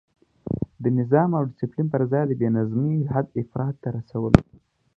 [0.81, 4.43] د نظم او ډسپلین پر ځای یې د بې نظمۍ حد افراط ته رسولی.